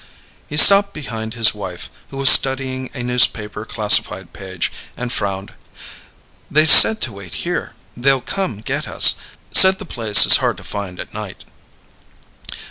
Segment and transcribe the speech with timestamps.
[0.47, 5.53] He stopped behind his wife, who was studying a newspaper classified page, and frowned.
[6.49, 7.75] "They said to wait here.
[7.95, 9.13] They'll come get us.
[9.51, 11.45] Said the place is hard to find at night."